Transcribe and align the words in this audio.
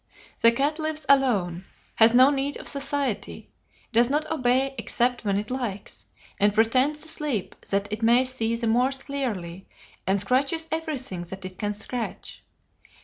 The 0.39 0.51
cat 0.51 0.79
lives 0.79 1.05
alone, 1.07 1.65
has 1.97 2.11
no 2.11 2.31
need 2.31 2.57
of 2.57 2.67
society, 2.67 3.51
does 3.93 4.09
not 4.09 4.25
obey 4.31 4.73
except 4.79 5.23
when 5.23 5.37
it 5.37 5.51
likes, 5.51 6.07
and 6.39 6.55
pretends 6.55 7.01
to 7.03 7.07
sleep 7.07 7.53
that 7.69 7.87
it 7.93 8.01
may 8.01 8.25
see 8.25 8.55
the 8.55 8.65
more 8.65 8.89
clearly, 8.89 9.67
and 10.07 10.19
scratches 10.19 10.67
everything 10.71 11.21
that 11.25 11.45
it 11.45 11.59
can 11.59 11.75
scratch. 11.75 12.41